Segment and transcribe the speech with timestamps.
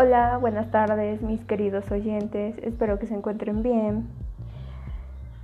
[0.00, 4.06] Hola, buenas tardes mis queridos oyentes, espero que se encuentren bien.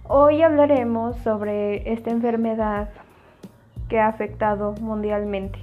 [0.05, 2.91] Hoy hablaremos sobre esta enfermedad
[3.89, 5.59] que ha afectado mundialmente,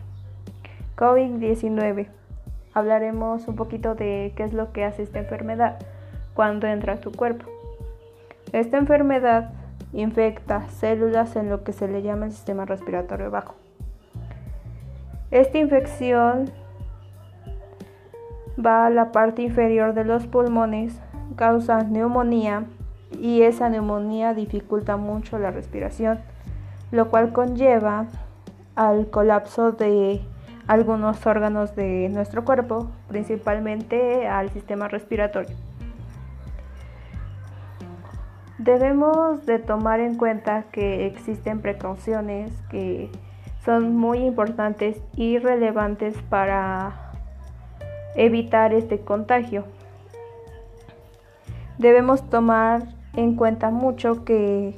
[0.98, 2.07] COVID-19.
[2.73, 5.80] Hablaremos un poquito de qué es lo que hace esta enfermedad
[6.34, 7.45] cuando entra a tu cuerpo.
[8.52, 9.53] Esta enfermedad
[9.94, 13.55] infecta células en lo que se le llama el sistema respiratorio bajo.
[15.31, 16.52] Esta infección
[18.65, 20.99] va a la parte inferior de los pulmones,
[21.35, 22.65] causa neumonía
[23.20, 26.20] y esa neumonía dificulta mucho la respiración,
[26.91, 28.07] lo cual conlleva
[28.75, 30.21] al colapso de
[30.67, 35.55] algunos órganos de nuestro cuerpo, principalmente al sistema respiratorio.
[38.57, 43.09] Debemos de tomar en cuenta que existen precauciones que
[43.65, 47.10] son muy importantes y relevantes para
[48.15, 49.65] evitar este contagio.
[51.77, 54.76] Debemos tomar en cuenta mucho que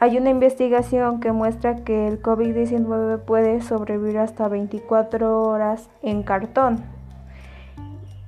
[0.00, 6.84] hay una investigación que muestra que el COVID-19 puede sobrevivir hasta 24 horas en cartón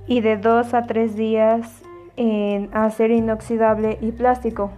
[0.05, 1.81] y de 2 a 3 días
[2.17, 4.71] en acero inoxidable y plástico.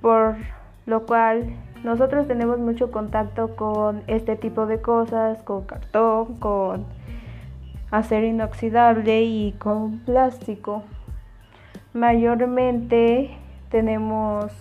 [0.00, 0.36] Por
[0.86, 1.54] lo cual
[1.84, 6.86] nosotros tenemos mucho contacto con este tipo de cosas, con cartón, con
[7.90, 10.84] acero inoxidable y con plástico.
[11.92, 13.36] Mayormente
[13.70, 14.52] tenemos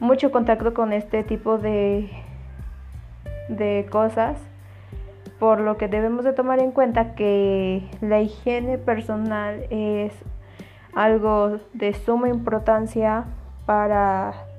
[0.00, 2.10] mucho contacto con este tipo de,
[3.48, 4.38] de cosas,
[5.38, 10.14] por lo que debemos de tomar en cuenta que la higiene personal es
[10.94, 13.24] algo de suma importancia
[13.66, 14.49] para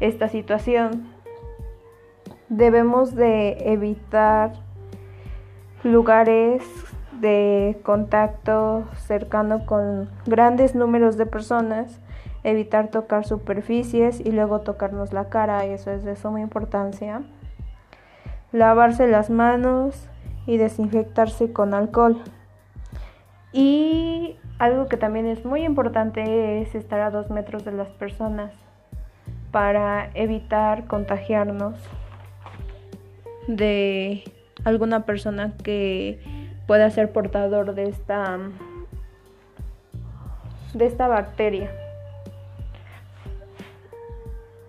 [0.00, 1.06] esta situación.
[2.48, 4.52] Debemos de evitar
[5.84, 6.62] lugares
[7.20, 12.00] de contacto cercano con grandes números de personas,
[12.42, 17.22] evitar tocar superficies y luego tocarnos la cara, eso es de suma importancia.
[18.52, 20.08] Lavarse las manos
[20.46, 22.20] y desinfectarse con alcohol.
[23.52, 28.52] Y algo que también es muy importante es estar a dos metros de las personas
[29.50, 31.74] para evitar contagiarnos
[33.46, 34.24] de
[34.64, 36.20] alguna persona que
[36.66, 38.38] pueda ser portador de esta
[40.74, 41.70] de esta bacteria.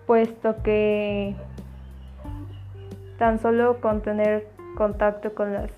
[0.06, 1.36] Puesto que
[3.18, 5.70] tan solo con tener contacto con las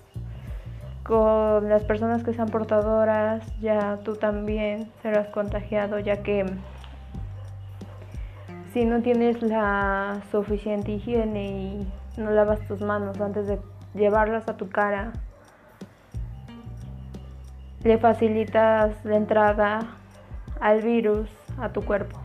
[1.03, 6.43] con las personas que sean portadoras ya tú también serás contagiado ya que
[8.75, 11.47] si no tienes la suficiente higiene
[12.17, 13.57] y no lavas tus manos antes de
[13.93, 15.13] llevarlas a tu cara,
[17.85, 19.79] le facilitas la entrada
[20.59, 22.19] al virus a tu cuerpo.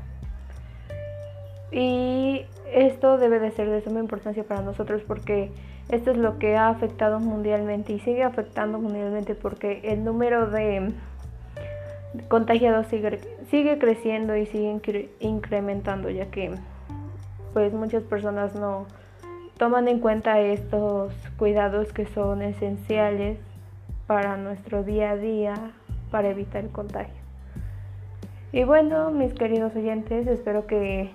[1.71, 5.53] Y esto debe de ser de suma importancia para nosotros porque
[5.89, 10.93] esto es lo que ha afectado mundialmente y sigue afectando mundialmente porque el número de
[12.29, 16.53] contagiados sigue, sigue creciendo y sigue incrementando ya que
[17.53, 18.87] pues muchas personas no
[19.57, 23.39] toman en cuenta estos cuidados que son esenciales
[24.07, 25.55] para nuestro día a día
[26.11, 27.21] para evitar el contagio.
[28.53, 31.11] Y bueno, mis queridos oyentes, espero que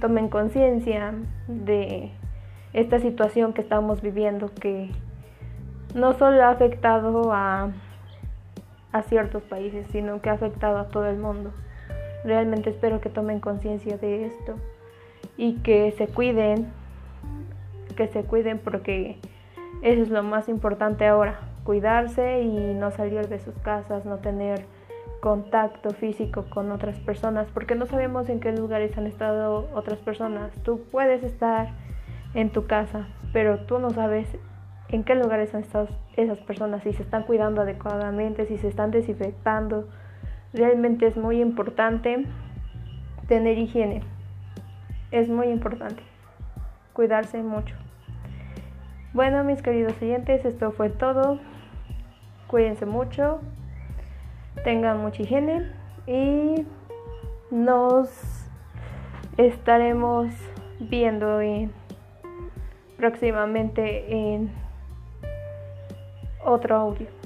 [0.00, 1.14] tomen conciencia
[1.46, 2.10] de
[2.74, 4.90] esta situación que estamos viviendo que
[5.94, 7.70] no solo ha afectado a
[8.94, 11.52] a ciertos países, sino que ha afectado a todo el mundo.
[12.24, 14.54] Realmente espero que tomen conciencia de esto
[15.36, 16.72] y que se cuiden,
[17.96, 19.18] que se cuiden porque
[19.82, 24.64] eso es lo más importante ahora, cuidarse y no salir de sus casas, no tener
[25.18, 30.52] contacto físico con otras personas, porque no sabemos en qué lugares han estado otras personas.
[30.62, 31.72] Tú puedes estar
[32.34, 34.28] en tu casa, pero tú no sabes
[34.94, 38.92] en qué lugares han estado esas personas, si se están cuidando adecuadamente, si se están
[38.92, 39.88] desinfectando.
[40.52, 42.26] Realmente es muy importante
[43.26, 44.02] tener higiene.
[45.10, 46.00] Es muy importante.
[46.92, 47.74] Cuidarse mucho.
[49.12, 51.40] Bueno, mis queridos oyentes, esto fue todo.
[52.46, 53.40] Cuídense mucho.
[54.62, 55.72] Tengan mucha higiene
[56.06, 56.64] y
[57.50, 58.48] nos
[59.38, 60.32] estaremos
[60.78, 61.40] viendo
[62.96, 64.52] próximamente en
[66.44, 67.23] otro audio.